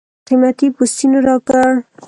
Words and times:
قېمتي 0.27 0.67
پوستین 0.75 1.11
راکړ. 1.27 1.69